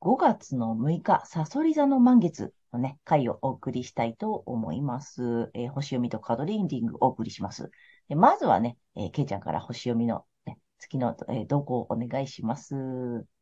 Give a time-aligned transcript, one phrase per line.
[0.00, 5.50] 5月の6日、サソリ座の満月のね、回をお送りしたいと思います。
[5.54, 7.70] えー、星読みとカードリーディングをお送りします。
[8.08, 12.74] でまずはね、えー、ケイちゃんから星読みの、ね、月の、えー、動向をお願いします。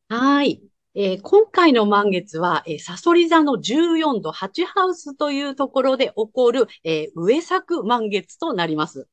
[0.09, 0.63] はい。
[0.95, 9.07] えー、今回の満月は、えー、サソリ座の14度8ハウスというところで起こる、えー、上作満月となります。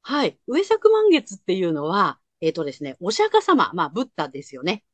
[0.00, 0.38] はい。
[0.46, 4.84] 上作満月っていうのは、えっ、ー、とですね、お釈迦様、まあ、ブッダですよね。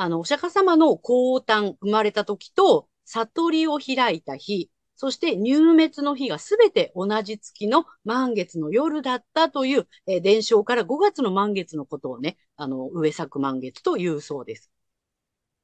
[0.00, 14.70] あの、お釈迦様の降誕、生まれた時と、悟りを開いた日、そして入滅の日がすべて同じ月の満月の夜だったという、えー、伝承から5月の満月のことをね、あの、上作満月というそうです。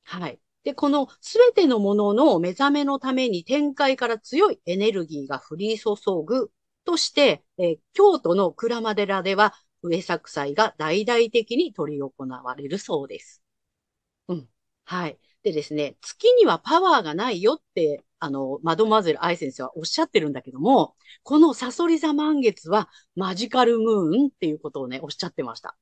[0.03, 0.41] はい。
[0.65, 5.95] で、このすべてのものの目覚めのために展開から強いエネルギーが降り注
[6.27, 6.51] ぐ
[6.85, 13.44] として、えー、京都の鞍馬寺では上作祭が大々的に取り行われるそうです。
[14.29, 14.49] うん。
[14.85, 15.19] はい。
[15.43, 25.77] でですね、月にはパワーがないよって、あの、マドマゼル愛先生はおっしゃってるんだけども、このサソリ座満月はマジカルムーンっていうことをね、おっしゃってました。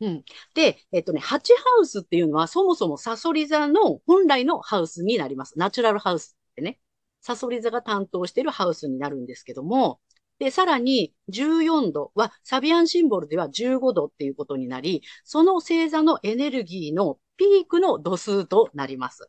[0.00, 0.24] うん。
[0.54, 5.58] で、えっとね、ハチハウスっていうのはそもそもサソリ座の本来のハウスになります。
[5.58, 6.80] ナチュラルハウスってね。
[7.20, 10.00] サソリ座が担当しているハウスになるんですけども、
[10.38, 19.28] で、さらに14度はサビアンシンボルでは15度っていうことになり、その星座のエネルギーのピークの度数となります。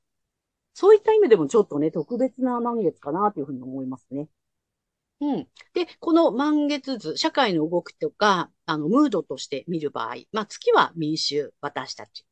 [0.75, 4.27] そういった意味でもちょっとね、特別な満月かなというふうに思いますね。
[5.19, 5.47] うん。
[5.73, 12.25] で、この満月図、社会の動きとか、あの、ムードとして見る場合、まあ、月は民衆、私たち。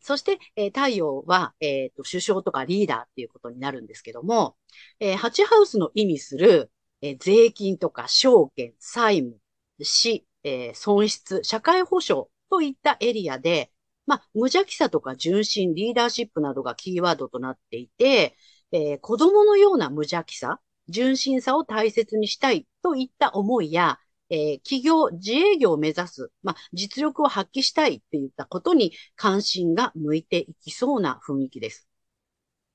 [0.00, 4.56] そして、えー、太陽は、えっ、ー、と、首相とかリーダーっていうことになるんですけども、
[5.00, 9.38] えー、ハチハウスの意味する、えー、税金とか証券、債務、
[9.80, 13.70] 死、えー、損失、社会保障といったエリアで、
[14.06, 18.36] まあ、無邪気さとか純真、リーダーシップなどがキーワードとなっていて、
[18.72, 23.98] えー、子供のような無邪気さ、純真さを大切にしたいといった思いや、
[24.30, 31.88] えー、企業、自営業を目指す、まあ、実力を発揮したいっていったことに関心が向いていきそうな雰囲気です。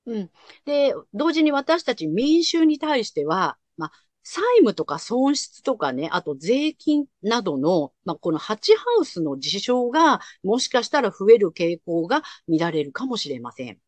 [0.06, 0.30] うん。
[0.64, 3.92] で、同時に私たち民衆に対しては、まあ、
[4.22, 13.78] 債務とか損失とかね、あと税金などの、まあ、このハチハウスの事象が、もしかしたら増える傾向が見られるかもしれません。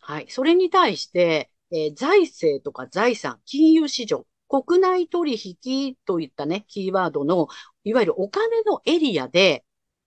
[0.00, 0.26] はい。
[0.28, 7.48] それに対して、えー、財政とか財産、金融市場、国内取引といったね、キーワードの、
[7.84, 9.64] いわゆるお金のエリアで、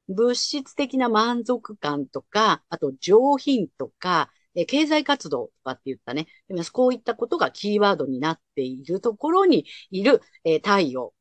[0.08, 6.28] 物質的な満足感とか、あと上品とか、え経済活動とかって言ったね、
[6.72, 11.14] こういったことがキーワードになっているところにいる、え太陽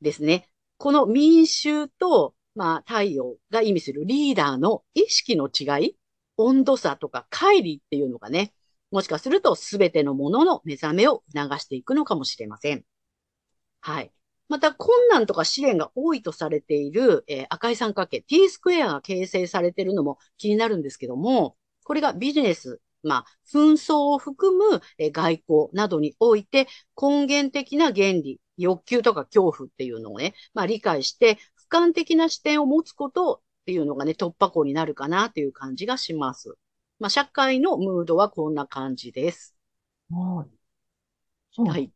[0.00, 0.48] ですね。
[0.76, 5.96] この民衆と、まあ、太陽が意味するリーダーの意識の違い、
[6.36, 8.52] 温度差とか乖離っていうのがね、
[8.90, 12.84] もしかすると全てのものの目覚めを促していくのかもしれません。
[13.80, 14.12] はい。
[14.48, 26.66] また、困難とか試練が多いとされている、えー、赤い三角形、T スクエアが形成されているのも気になるんですけども、これがビジネス、まあ、紛争を含む、えー、外交などにおいて
[27.00, 31.38] 根源的な原理、欲求とか恐怖っていうのをね、まあ理解して、
[31.70, 36.56] 俯瞰的な視点を持つことっていうのがね、突破口になるかなっていう感じがします。
[36.98, 39.56] まあ、社会のムードはこんな感じです。
[40.10, 40.50] はい。
[41.50, 41.66] そう。
[41.66, 41.90] はい。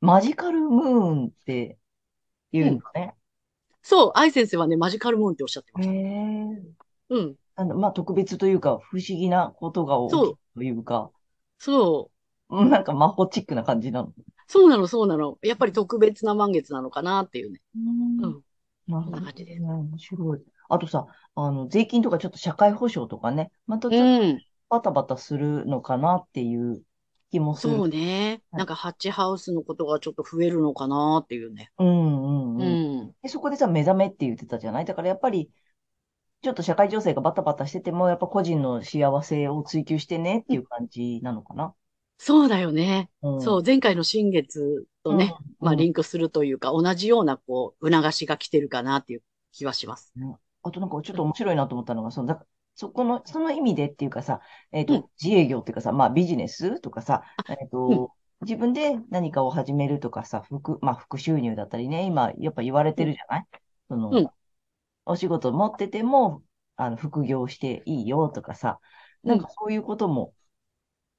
[0.00, 1.78] マジカルムーンって
[2.52, 3.14] 言うんだね。
[3.82, 5.92] そう、愛先生はね、マジカルムーンっておっしゃってました。
[5.92, 6.62] へえ。
[7.10, 7.36] うん。
[7.54, 11.10] あの、まあ、特別というか、不思議なことが起きるというか、
[11.58, 12.10] そ
[12.50, 12.64] う。
[12.64, 14.12] なんか魔法チックな感じなの。
[14.46, 15.38] そうなの、そうなの。
[15.42, 17.60] やっぱり特別な満月なのかなっていうね。
[17.76, 18.22] うん。
[18.24, 18.42] うん。
[18.86, 19.16] なるほど。
[19.18, 19.62] な感じです。
[19.62, 20.42] 面白い。
[20.68, 26.82] あとさ、あの、税金とかちょっと社会保障とかね、またちょっとバタバタするのかなっていう
[27.30, 27.88] 気もすそうる。
[27.88, 28.42] ね。
[28.50, 31.70] はいなんかハッチハウスのことがちょっと増えるのかなっていうね。
[31.78, 33.04] うんうんううん。
[33.06, 33.14] ん。
[33.22, 34.84] で、そこでさ、目覚めって言ってたじゃない？
[34.84, 35.50] だからやっぱり、
[36.42, 41.72] ちょっと社会情勢がバタバタしてても、やっぱ個人の幸せを追求してねっていう感じなのかな。
[42.18, 43.10] そうだよね。
[43.22, 43.40] うん。
[43.40, 49.22] そう、前回の新月とね、うん、まあうんリンクするというか、同じようなこう、促しが来てるかなっていう
[49.52, 50.12] 気はします。
[50.64, 54.40] あとなんかちょっと面白いなと思ったのが、その、だそこの、その意味でっていうかさ、
[54.72, 55.04] えっと、うん。
[55.22, 57.68] 自営業っていうかさ、まあビジネスとかさ、えっうん。
[57.70, 63.46] と、自分で何かを始めるとかさ、副、まあ副収入だったりね、今やっぱ言われてるじゃない？
[63.88, 64.30] その、うん
[65.04, 66.42] お仕事持ってても、
[66.76, 68.80] あの、副業していいよとかさ、
[69.24, 70.34] なんかそういうことも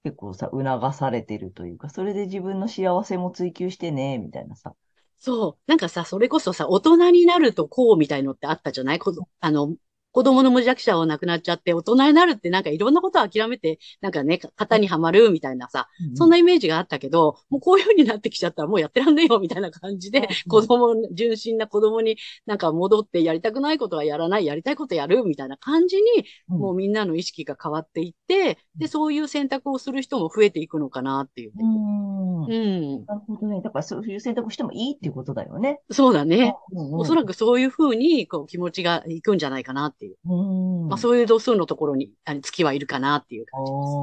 [0.03, 4.75] 結構さ、促されてるというか、それで自分の幸せも追求してね、みたいなさ。
[5.17, 5.61] そう。
[5.67, 8.99] なんかさ、それこそさ、大人になるとこうみたいのってあったじゃない？
[9.39, 9.75] あの、
[10.13, 26.03] 子供の無弱者は亡くなっちゃって、大人になるってなんかいろんなことを諦めて、なんかね、型にはまるみたいなさ、そんなイメージがあったけど、もうこういう風になってきちゃったらもうやってらんねえよみたいな感じでうん、子供、純真な子供になんか戻ってやりたくないことはやらない、やりたいことやるみたいな感じに、
[26.49, 31.63] うんもうみんなの意識が変わっていって、で、そういう選択をする人も増えていくのかなっていうね。
[31.63, 32.45] うん。
[32.45, 32.47] う
[33.01, 33.05] ん。
[33.05, 33.61] なるほどね。
[33.61, 35.81] だからそういう選択してもいいっていうことだよね。
[35.91, 36.55] そうだね。
[36.71, 40.17] うんうんおそらくそういう風に、こう、気持ちがいくんじゃないかなっていう。
[40.25, 40.89] うん。
[40.89, 44.01] まあ、そういう度数のところに、あの月はいるかなっていう感じです。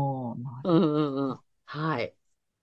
[0.64, 1.40] うんうんうん。
[1.66, 2.14] はい。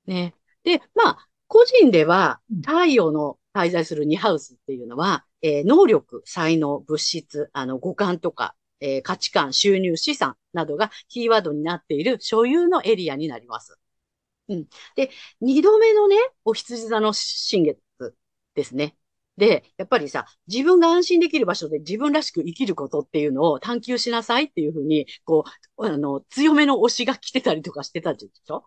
[0.07, 0.35] ね。
[0.63, 13.77] で、まあ、個人ではうん、太陽の滞在する2ハウスっていうのは、えー能力、才能、物質、あの、五感とか、えー価値観、収入、資産などがキーワードになっている所有のエリアになります。
[14.49, 14.67] うん。
[14.95, 15.11] で、
[15.41, 17.79] 二度目のね、お羊座の新月
[18.55, 18.97] ですね。
[19.37, 25.45] で、やっぱりさ、自分が安心できる場所で自分らしく生きることっていうのを探求しなさいっていうふうに、こ
[25.77, 28.65] う、あの、強めの推しが来てたりとかしてたでしょ？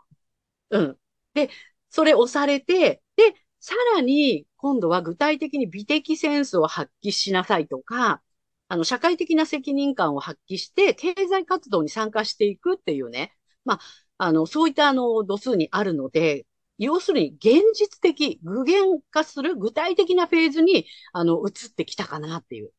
[0.70, 0.98] うん。
[1.34, 1.50] で、
[1.90, 8.22] それ押されて、で、さらに、今度は具体的に美的センスを発揮しなさいとか、
[8.68, 13.34] あの、社会的な責任感を発揮して、経済活動に参加していくっていうね。
[13.64, 13.80] まあ、
[14.18, 16.46] あの、そういったあの、度数にあるので、
[16.84, 22.72] 要するに現実的、具現化する具体的なフェーズに、あの、移ってきたかなっていう。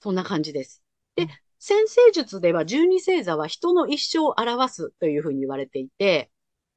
[0.00, 0.82] そんな感じです。
[1.16, 1.28] で、
[1.58, 6.30] 先生術では十二星座は人の一生を表すというふうに言われていて、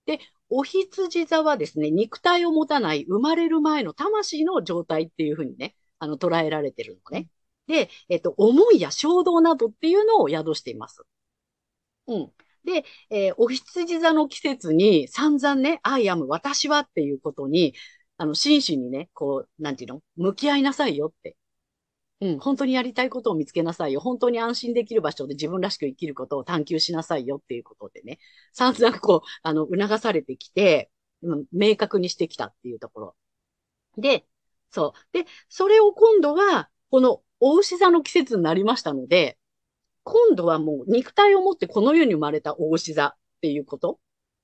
[0.05, 0.19] で、
[0.49, 7.29] お羊座はですね、肉体を持たない生まれる前の魂の状態っていうふうにね、あの、捉えられてるのね。
[7.67, 11.03] で、えっと、思いや衝動などっていうのを宿しています。
[12.07, 12.31] うん。
[12.65, 17.73] で、えーお羊座の季節に散々ね、I am 私はっていうことに、
[18.17, 20.01] あの、真摯にね、こう、なんていうの？
[20.15, 21.37] 向き合いなさいよって。
[22.21, 23.99] うん、本当にやりたいことを見つけなさいよ。
[23.99, 28.19] 本当に安心できる場所で自分らしく生きることを探求しなさいよっていうことでね、
[28.53, 30.91] 散々こう、あの、促されてきて、
[31.51, 33.15] 明確にしてきたっていうところ。
[33.97, 34.27] で、
[34.69, 35.17] そう。
[35.17, 39.39] で、それを今度は、この、お牛座の季節になりましたので、
[40.11, 43.97] 今度はもう肉体を持ってこの世に生まれたお牛座っていうこと。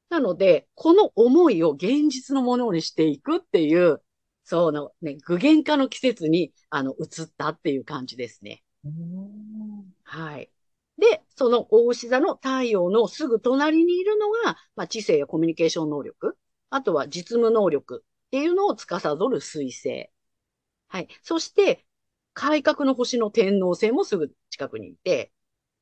[0.09, 4.01] なので、この思いを現実のものにしていくっていう、
[4.45, 8.63] そのね、具現化の季節に、あの、移ったっていう感じですね。
[10.05, 10.49] はい。
[10.97, 16.37] で、その大牛座の太陽のすぐ隣にいるのが、まあ、知性やコミュニケーション能力、
[16.69, 20.09] あとは実務能力っていうのを司る水星。
[20.87, 21.09] はい。
[21.23, 21.85] そして、
[22.33, 25.33] 改革の星の天王星もすぐ近くにいて、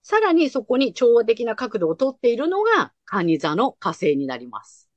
[0.07, 4.87] さらにそこに調和的な角度をとっているのが、蟹座の火星になります。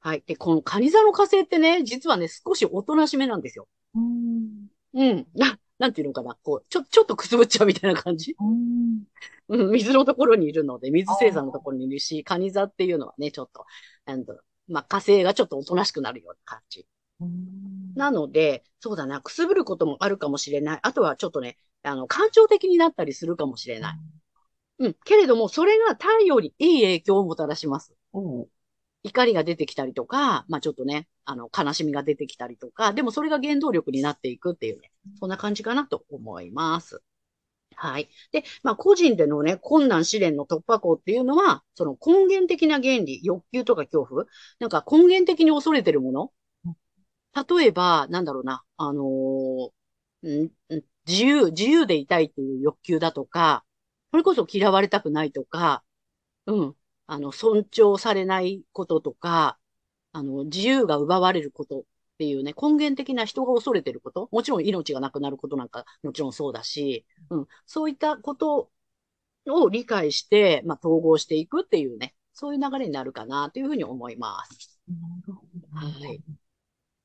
[0.00, 0.22] はい。
[0.26, 3.68] で、この蟹座の火星ってね、実はね、少しおとなしめなんですよ。
[3.94, 5.26] うんうん。
[5.34, 6.34] な、なんていうのかな。
[6.42, 8.34] こう、ちょ、ちょっとくすぶっちゃうみたいな感じ。
[8.40, 9.04] うん
[9.48, 13.66] うん、水のところにいるので、水星座のところにいるし、蟹座っていうのはね、ちょっと、
[14.06, 16.86] なんだろうまあ、火星がちょっとおとなしくなるような感じ。
[17.22, 17.52] うん
[17.94, 20.80] なので、そうだな、くすぶることもあるかもしれない。
[20.82, 23.94] あとはちょっとね、あの、感情的になったりするかもしれない。
[24.78, 24.96] うん。
[25.04, 27.94] けれども、それが太陽にいい影響をもたらします。
[28.12, 28.48] おう
[29.04, 37.02] 怒りが出てきたりとか、まあちょっとね、あの、悲しみが出てきたりとか、でもそれが原動力になっていくっていうね、そんな感じかなと思います。
[37.74, 38.08] はい。
[38.30, 44.24] で、まあ個人でのね、困難試練の突破口っていうのは、その根源的な原理、欲求とか恐怖、
[44.60, 46.32] なんか根源的に恐れてるもの？
[47.34, 49.72] 例えば、なんだろうな、あのー
[51.06, 53.64] 自由、自由でいたいっていう欲求だとか、
[54.10, 55.82] それこそ嫌われたくないとか、
[56.46, 56.76] うん。
[57.06, 59.58] あの、尊重されないこととか、
[60.12, 61.84] あの、自由が奪われることっ
[62.18, 68.70] ていうね、根源的な人が恐れてること、もちろん命がなくなることなんかもちろんそうだし、うん、そういったこと
[69.46, 74.80] を理解して、まあ、統合していくっていうね、そういう流れになるかなというふうに思います。
[74.88, 74.96] な
[75.26, 76.06] るほど。
[76.06, 76.22] はい。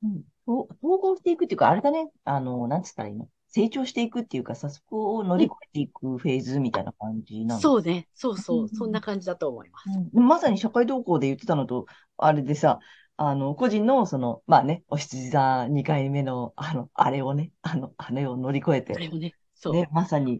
[0.02, 0.22] うん。
[0.46, 2.10] と統合していくっていうか、あれだね。
[2.24, 3.28] あの、なんつったらいいの？
[3.48, 7.60] 成長していくっていうかさ、そこを乗り越えていくフェーズみたいな感じなの。
[7.60, 8.08] そうね。
[8.14, 8.64] そうそうう。
[8.66, 9.88] んそんな感じだと思います。
[10.14, 11.86] うんまさに社会動向で言ってたのと、
[12.18, 12.78] あれでさ、
[13.16, 19.74] あの、個人の、その、まあね、お羊座2回目の、あの、あれをね、あの、あれを乗り越えて、あれもね、そう。
[19.74, 20.38] ね、まさに、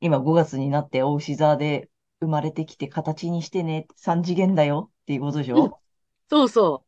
[0.00, 1.90] 今5月になって、お牛座で
[2.20, 5.80] 生まれてきて形にしてね、3次元だよっていうことでしょ？
[6.28, 6.84] そうそ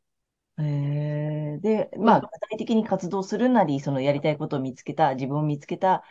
[0.59, 6.05] えー、で、まあ、具体的に活動するなり、そのやりたいことを見つけた、自分を見つけた、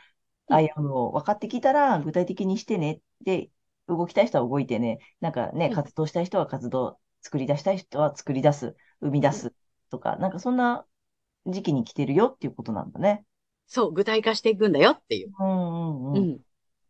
[0.49, 2.99] うんアイアムを分かってきたら、具体的にしてね。
[3.21, 3.49] で、
[3.87, 4.99] 動きたい人は動いてね。
[5.21, 9.53] なんかね、うん活動したい人は活動、作り出したい人は作り出す、生み出す
[9.89, 10.85] とか、なんかそんな
[11.45, 13.23] 時期に来てるよっていうことなんだね。
[13.69, 13.71] う。
[13.71, 15.31] そう、具体化していくんだよっていう。
[15.39, 16.31] うんうんううん。
[16.33, 16.39] ん。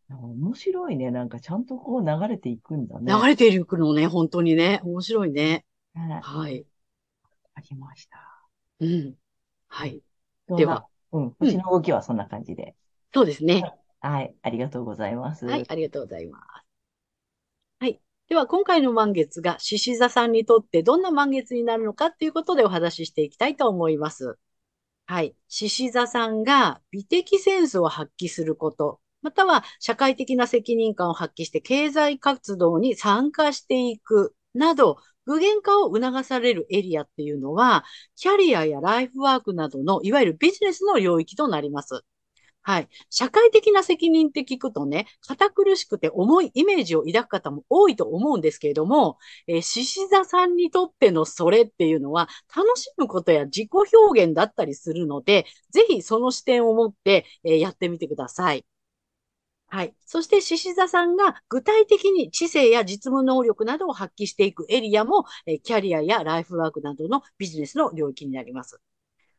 [0.09, 1.11] 面白いね。
[1.11, 3.13] なんかちゃんとこう流れていくんだね。
[3.13, 4.81] 流れていくのね、本当にね。
[4.83, 5.65] 面白いね。
[5.95, 6.65] ねはい。
[7.55, 8.19] ありました。
[8.79, 9.15] うん。
[9.67, 10.01] はい。
[10.55, 12.75] では、うん、星の動きはそんな感じで。
[13.13, 13.63] そうですね。
[14.01, 15.45] はい、ありがとうございます。
[15.45, 16.43] はい、ありがとうございます。
[17.79, 18.01] はい。
[18.27, 24.37] では、今回の満月が獅子座さんにとってどんな満月になるのかっていうことでお話ししていきたいと思います。
[25.05, 25.35] はい。
[25.47, 37.83] 獅子座さんが美的センスを発揮すること、または社会的な責任感を発揮して経済活動に参加していくなど、具現化を促されるエリアっていうのは、
[38.15, 42.03] キャリアやライフワークなどのいわゆるビジネスの領域となります。
[42.65, 42.87] はい。
[43.09, 58.65] 社会的な責任って聞くとね、堅苦しくて重いイメージを抱く方も多いと思うんですけれども、えー獅子座さんにとってのそれっていうのは、楽しむことや自己表現だったりするので、ぜひその視点を持って、えーやってみてください。
[59.73, 59.95] はい。
[60.05, 68.79] そして、獅子座さんが具体的に知性や実務能力などを発揮していくエリアも、えキャリアやライフワークなどのビジネスの領域になります。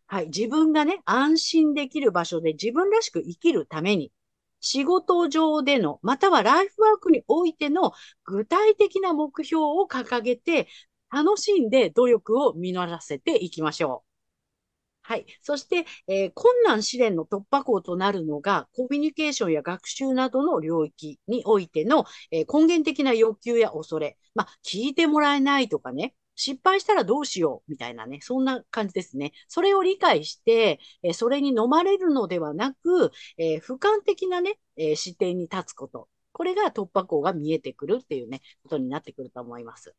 [0.09, 0.27] はい。
[0.27, 4.11] 自分がね、安心できる場所で自分らしく生きるために、
[4.59, 7.93] 仕事上での、またはライフワークにおいての
[8.25, 10.67] 具体的な目標を掲げて、
[11.13, 14.14] 楽しんで努力を実らせていきましょう。
[15.07, 15.27] はい。
[15.43, 24.17] そして、えー困難試練の突破口となるのが、コミュニケーションや学習などの領域においての、えー根源的な欲求や恐れ。
[24.35, 29.33] まあ、聞いてもらえないとかね、失敗したらどうしようみたいなね、そんな感じですね。
[29.47, 36.09] それを理解して、えーそれに飲まれるのではなく、えー俯瞰的なね、えー視点に立つこと。
[36.33, 39.95] これが突破口が見えてくるっていうね、ことになってくると思います。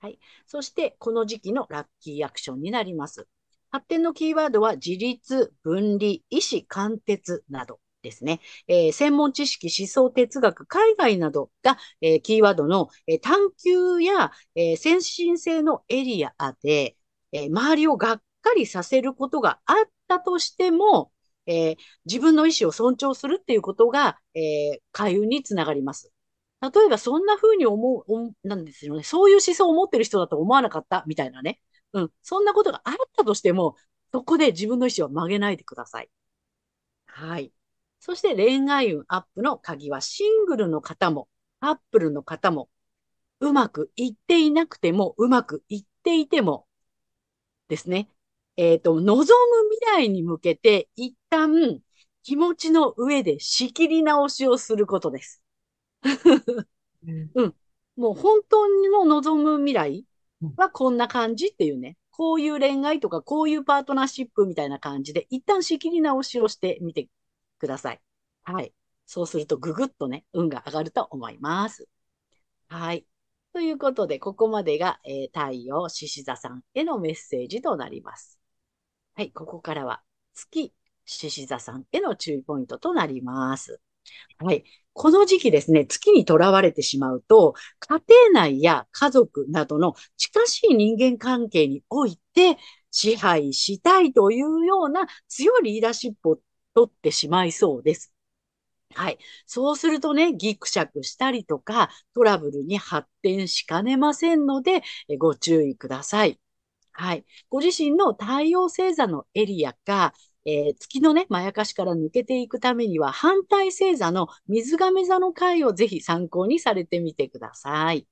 [0.00, 0.18] はい。
[0.46, 3.28] そして、この時期のラッキーアクションになります。
[3.70, 8.40] 発展のキーワードは自立、分離、意思貫徹などですね。
[8.66, 16.32] えー専門知識、思想、哲学、海外などが、えーキーワードの、えー探求や、えー先進性のエリア
[16.62, 16.96] で、
[17.32, 19.76] えー周りをがっかりさせることがあっ
[20.08, 21.12] たとしても、
[21.46, 26.12] えー自分の意思を尊重するっていうことが、えー開運につながります。
[26.60, 29.02] 例えば、そんな風に思う、なんですよね。
[29.04, 31.60] そういう思想を持ってる人だと思わなかった、みたいなね。
[31.92, 32.12] うん。
[32.22, 33.76] そんなことがあったとしても、
[34.12, 36.10] そこで自分の意思は曲げないでください。
[37.06, 37.52] はい。
[38.00, 41.28] そして恋愛運アップの鍵はシングルの方も、
[41.60, 42.70] カップルの方も、
[43.40, 46.66] うまくいっていなくても、うまくいっていても、
[47.68, 48.08] ですね。
[48.56, 49.24] えっ、と、望む
[49.70, 51.80] 未来に向けて、一旦
[52.22, 55.42] 気持ちの上で仕切り直しをすることです。
[57.34, 57.54] うん。
[57.96, 60.04] もう本当の望む未来
[60.56, 61.96] はこんな感じっていうね。
[62.10, 67.08] こういう恋愛とかこういうパートナーシップみたいな感じで、一旦仕切り直しをしてみて
[67.58, 68.00] ください。
[68.42, 68.72] はい。
[69.06, 71.88] そうするとぐぐっとね、運が上がると思います。
[72.68, 73.06] はい。
[73.52, 78.38] ということで、ここまでが、えー太陽獅子座さんへのメッセージとなります。
[79.14, 79.32] はい。
[79.32, 80.02] ここからは
[80.34, 83.80] 月獅子座さんへの注意ポイントとなります。
[84.38, 84.64] はい。
[84.98, 92.58] この時期ですね、月にとらわれてしまうと、家庭内や家族などの近しい人間関係において
[92.90, 96.38] 支配したいというような強いリーダーシップを
[96.74, 98.12] 取ってしまいそうです。
[98.94, 99.18] はい。
[99.46, 104.82] そうするとね、ギクシャクしたりとか、トラブルに発展しかねませんので、
[105.18, 106.40] ご注意ください。
[106.92, 107.24] はい。
[107.48, 110.12] ご自身の太陽星座のエリアか、
[110.48, 118.06] えー月のね、まやかしから抜けていくためには、反対星座の水亀座の回をぜひ参考にされてみてください。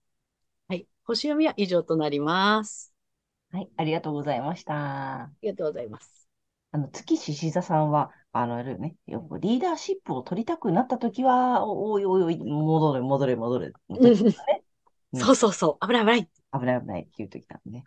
[0.68, 0.86] はい。
[1.04, 2.92] 星読みは以上となります。
[3.52, 4.74] はい、ありがとうございました。
[4.74, 6.28] ありがとうございます。
[6.72, 13.72] あの、月獅子座さんは、あの、あれよね、よくリーダーシップを取りたくなったときは、おおいおいおい、戻れ、戻れ、戻れ。
[13.88, 14.10] うんね
[15.12, 15.86] うん そうそうそう。
[15.86, 16.30] 危ない危ない。
[16.52, 17.84] 危ない危ないっていう時なんでね。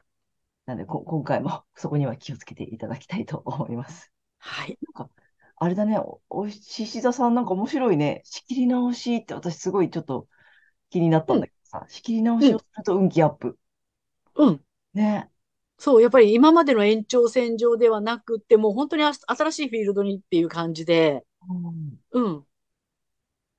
[0.65, 4.12] なんでこ、今回もそこには気をつけていただきたいと思います。
[4.39, 4.79] はい。
[4.81, 5.10] なんか、
[5.58, 8.22] あれだね、お、おしし座さんなんか面白いね。
[8.25, 10.27] 仕切り直しって私すごいちょっと
[10.91, 13.60] 気になったんだけどさ、仕切り直しをすると運気アップ。
[14.36, 14.65] うん。
[14.93, 15.31] ね。
[15.77, 22.00] そう、やっぱり今までの延長線上ではなくって、もう本当にあ新しいフィールドにっていう感じで、うん。
[22.12, 22.48] うん。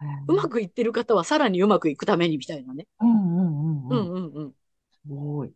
[0.00, 2.86] えーうまくいってる方はさらにうまくいくためにみたいなね。
[3.00, 4.12] うんうんうんうん。
[4.14, 4.54] うんうんうん。
[4.92, 5.48] すごい。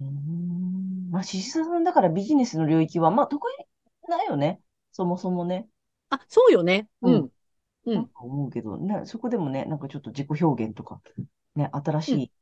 [0.00, 1.10] うーん。
[1.10, 3.66] まあ、獅子座さんだからビジネスの領域は、まあ、得意
[4.08, 4.60] だよね。
[4.92, 5.68] そもそもね。
[6.10, 6.88] あ、そうよね。
[7.02, 7.30] ううんん。
[7.86, 7.96] うん。
[7.96, 11.02] なんか思うけど、ね、そこでもね、なんかちょっと自己表現とか、
[11.56, 12.32] ね、新しい、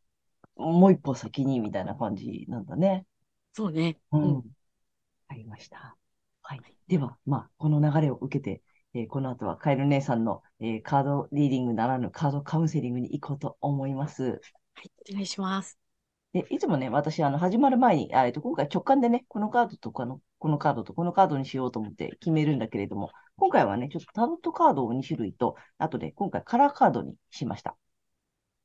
[0.56, 3.06] もう一歩先にみたいな感じなんだね。
[3.52, 3.98] そうね。
[4.12, 4.42] ううんん。
[5.28, 5.96] ありました。
[6.42, 6.64] はい。
[6.88, 8.62] では、まあ、この流れを受けて、
[8.94, 14.44] えーこの後はカエル姉さんの、えーカードリーディングならぬカードカウンセリングに行こうと思います。
[14.74, 14.90] はい。
[15.10, 15.78] お願いします。
[16.36, 27.74] で、いつもね、私、あの、始まる前に、あえっと、今回直感でね、このカードとこの、このカードとこのカードにしようと思って決めるんだけれども、今回はね、ちょっとタロットカードを2種類と、あとで、今回カラーカードにしました。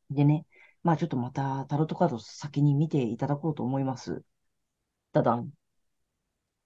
[0.09, 0.45] でね、
[0.83, 4.21] まあちょっとまたタロットカードを先に見ていただこうと思います。
[5.13, 5.49] ダダン。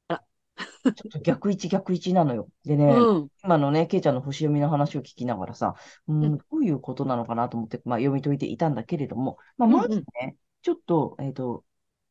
[0.08, 0.24] あ
[0.86, 2.50] ちょっと逆位置逆位置なのよ。
[2.64, 3.30] でね、うん。
[3.44, 5.76] 今のね、ケイちゃんの星読みの話を聞きながらさ、
[6.08, 11.64] うん、うんどういうことなのかなと思って、まあ、読み解いていたんだけれども、まあ、うんうんまずね、ちょっと、えっと、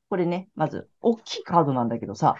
[0.09, 2.37] これね、まず、大きいカードなんだけどさ、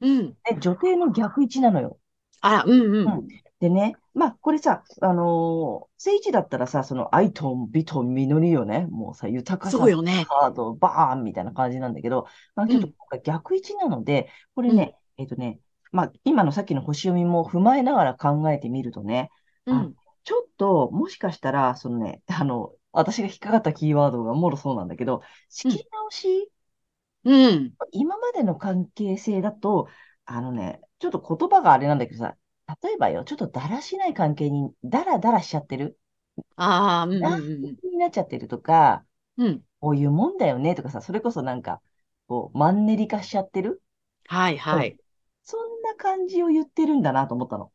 [0.00, 0.36] うん。
[0.48, 1.98] ね、女帝の逆位置なのよ。
[2.40, 3.28] あら、うんううんん。
[3.58, 10.24] でね、まあ、これさ、あのー正位置だったらさ、その愛と美と実りよね、もうさ、豊かさそうよね。
[10.28, 12.88] カード、バーンみたいな感じなんだけど、まあ、ちょっと
[13.24, 15.58] 逆位置なので、これね、えっとね、
[15.90, 19.30] まあ、今のさっきの星読みも踏まえながら考えてみるとね、
[19.66, 19.96] うん。
[20.22, 26.50] ちょっと、もしかしたら、そのね、あの、私が引っかかったキーワードがもろそうなんだけど、仕切り直し、
[27.24, 27.74] うん。
[27.92, 29.88] 今までの関係性だと、
[30.24, 32.36] あのね、ちょっと言葉があれなんだけどさ、
[32.82, 35.98] 例えばよ、ちょっとだらしない関係に、だらだらしちゃってる、
[36.56, 39.04] ああ、うんうんになっちゃってるとか、
[39.36, 39.46] うん。
[39.46, 39.64] うん。
[39.80, 41.82] こういうもんだよねとかさ、それこそなんか、
[42.28, 43.82] こう、マンネリ化しちゃってる？
[44.24, 44.96] はいはい。
[45.42, 47.72] そんな感じを言ってるんだなと思ったの。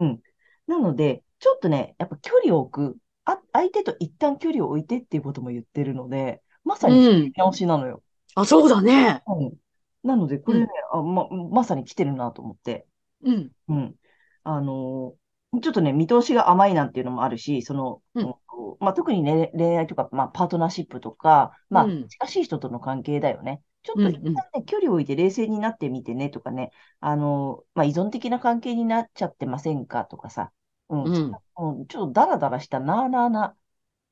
[0.00, 0.22] うん。
[0.66, 8.02] なので、ちょっとね、やっぱ距離を置く、あ、相手と一旦距離を置いてっていうことも言ってるので、まさに直しなのよ。
[8.34, 9.22] あ、そうだね。
[9.26, 9.56] うん。
[10.02, 12.86] なので、これね、あ、ま、まさに来てるなと思って。
[13.22, 13.52] うん。
[13.68, 13.96] うん。
[14.44, 15.18] あのー
[15.62, 18.34] ちょっとね、見通しが甘いなんていうのもあるし、その、うん
[18.80, 23.62] まあ、特にね、恋愛とか、まあ、パートナーシップとか、まあ、うん近しい人との関係だよね。
[23.82, 30.52] ちょっと一うんうん旦ね、距離を置いて冷静になってみてねとかね、あのーまあ、依存的な関係になっちゃってませんかとかさ、
[30.88, 33.56] うん、うんうんちょっとダラダラしたなあなあな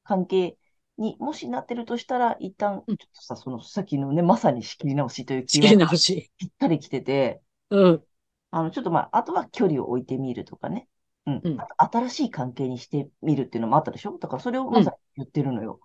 [0.03, 0.57] 関係
[0.97, 6.31] にもしなってるとしたら、一旦、ちうんょっとさ、その、さっきのね、まさに仕切り直しというキ仕切りーワード直し。
[6.39, 8.05] ぴったり来てて、うん。
[8.53, 10.89] あの、ちょっとまあ、あとは距離を置いてみるとかね。
[11.27, 11.41] うん。
[11.43, 14.19] うん新しい関係にしてみるっていうのもあったでしょ？
[14.19, 15.81] だからそれをまさに言ってるのよ。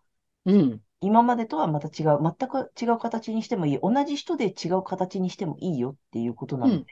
[0.46, 0.82] うん。
[1.02, 3.80] 今までとはまた違う、全く違う形にしてもいい。
[3.82, 6.86] 同じ人で違う形にしてもいいよっていうことなので、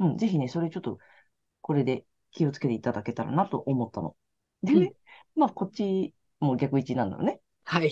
[0.00, 0.98] うん、ぜひね、それちょっと、
[1.62, 4.14] これで気をつけていただけたらなと思ったの。
[4.62, 4.94] でね、
[5.36, 7.40] まあ、こっちも逆位置なんだよね。
[7.64, 7.90] はい。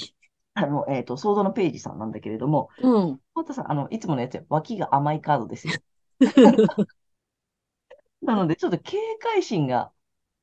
[0.54, 3.20] あの、えっと、ソードのページさんなんだけれども、うん。
[3.34, 4.44] またさ、あの、いつものやつよ。
[4.50, 5.74] 脇が甘いカードですよ。
[8.22, 9.92] なので、ちょっと警戒心が、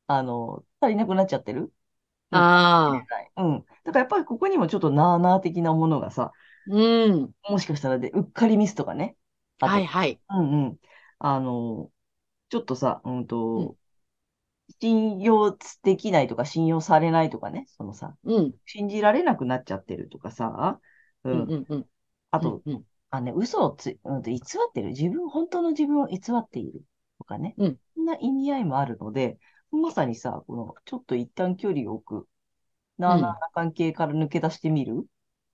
[0.07, 1.73] あの、足りなくなっちゃってる
[2.31, 3.01] あ
[3.35, 3.41] あ。
[3.43, 3.65] うん。
[3.83, 6.31] だからやっぱりここにもちょっとなあなあ的なものがさ、
[6.67, 7.33] うん。
[7.49, 9.15] もしかしたらで、うっかりミスとかね。
[9.59, 10.21] はいはい。
[10.29, 10.79] うんうん。
[11.19, 11.91] あの、
[12.49, 13.79] ちょっとさ、うんと、うん
[14.82, 18.53] 信用できないとか信用されないとかね、そのさ、うん。
[18.65, 20.79] 信じられなくなっちゃってるとかさ、
[21.23, 21.29] う。
[21.29, 21.86] うんんうんうん。
[22.32, 24.89] あと、うんうんあね、嘘をつ、うんと、偽ってる。
[24.89, 26.84] 自分、本当の自分を偽っている
[27.17, 27.55] とかね。
[27.58, 29.39] うんそんな意味合いもあるので、
[29.71, 32.27] まさにさ、この、ちょっと一旦距離を置く、
[32.97, 35.05] なあなあな関係から抜け出してみるっ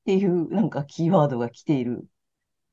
[0.05, 2.05] ていう、なんかキーワードが来ている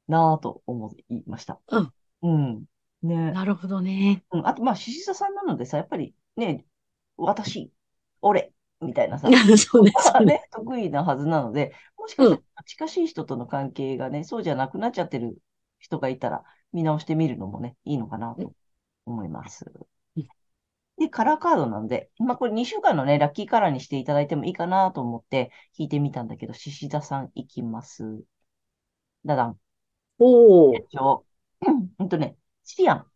[0.09, 1.61] なぁと思いました。
[1.69, 1.93] うん。
[2.23, 2.65] うん。
[3.03, 3.33] ね。
[3.33, 4.25] なるほどね。
[4.33, 4.47] うん。
[4.47, 6.65] あと、まあ、獅子座さんなのでさ、やっぱりね、
[7.17, 7.73] 私、
[8.21, 10.35] 俺、みたいなさ、 そうね、そうね。
[10.35, 15.39] ね、得意なはずなので、もしかしたら近しい人との関係がね、そうじゃなくなっちゃってる
[15.79, 18.55] 人がいたら、見直してみるのもね、いいのかなと
[19.05, 19.67] 思います
[20.17, 20.29] うん。
[20.99, 28.25] で、カラーカードなんで、まあこれ2週間のね、ラッキーカラーにしていただいてもいいかなと思って引いてみたんだけど、獅子座さんいきます。
[29.25, 29.61] ダダン。
[30.19, 30.73] おお。
[31.67, 33.07] うん、ほんとね、シアン。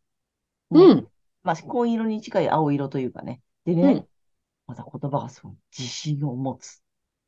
[0.70, 1.08] ねうん。
[1.46, 3.40] まあ、紺色に近い青色というかね。
[3.64, 4.08] でね、うん
[4.66, 5.52] また言葉がすごい。
[5.78, 6.82] 自信を持つ。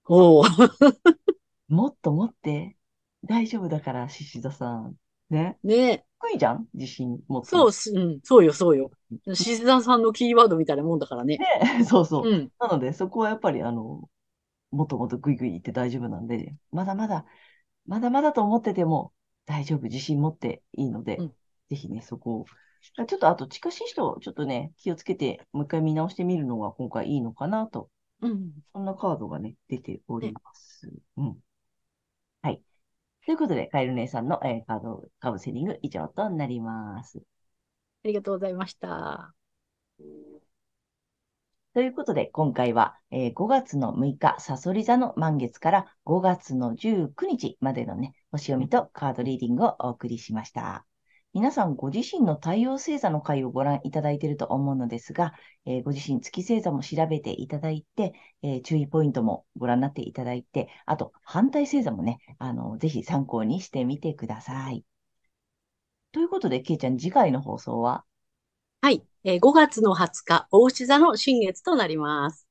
[0.07, 0.42] おお。
[1.68, 2.76] もっと持って。
[3.22, 4.96] 大丈夫だから、獅子座さん。
[5.31, 5.57] ね。
[5.62, 6.66] ね低いじゃん？
[6.74, 7.48] 自信持って。
[7.48, 8.90] そうす、うん、そうよ、そうよ。
[9.33, 11.37] 獅子座さんのキーワードみたいなもんだからね。
[11.37, 11.46] ね。
[11.87, 12.28] そうそう。
[12.28, 12.52] うん。
[12.59, 14.11] なので、そこはやっぱり、あの、
[14.72, 17.24] もっともっとグイグイ行って大丈夫なんで、まだまだ、
[17.87, 19.12] まだまだと思ってても
[19.46, 21.35] 大丈夫、自信持っていいので、うん
[21.68, 22.44] ぜひね、そこを。
[23.06, 28.52] ちょっとあと、近しい人、ちょっとね、気をつけて、もう一回見直してみるのが今回いいのかなと、うん。
[28.72, 30.90] そんなカードがね、出ております。
[31.16, 31.38] うん。
[32.42, 32.62] はい。
[33.26, 37.18] ということで、カエル姉さんの、えーカードカウンセリング以上となります。
[38.04, 39.34] ありがとうございました。
[41.74, 50.86] ということで、今回は、えー5月の6日、サソリ座の満月から5月の19日までのね、星読みとカードリーディングをお送りしました。
[51.34, 55.32] 皆さん、ご自身の太陽星座の回をご覧いただいていると思うのですが、
[55.66, 58.12] えーご自身月星座も調べていただいて、
[58.42, 64.84] えー注意ポイントもご覧になっていただいて、あと、反対星座もね、あの、ぜひ参考にしてみてください。
[66.12, 68.04] ということで、けいちゃん、次回の放送は？
[68.82, 69.04] はい。
[69.24, 72.48] えー5月の20日、大牛座の新月となります。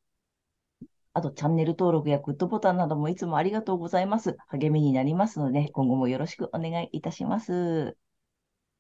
[1.13, 4.37] あと、チャンネル登録やグッドボタンなどもいつもありがとうございます。
[4.47, 7.97] 励みになりますので、今後もよろしくお願いいたします。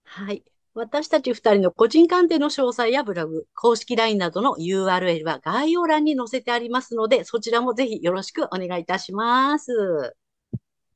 [0.09, 0.43] はい。
[0.73, 9.71] 私たち二人の個人鑑定の詳細やブログ、公式 LINE などの URL は概要欄に載せてありますので、そちらもぜひよろしくお願いいたします。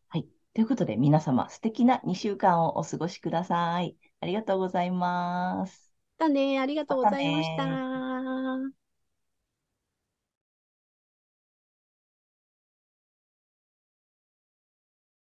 [0.07, 0.27] はい。
[0.53, 3.97] ということで、皆様、素敵な2週間をお過ごしください。
[4.21, 5.93] ありがとうございます。
[6.17, 6.59] だね。
[6.59, 8.80] ありがとうございました。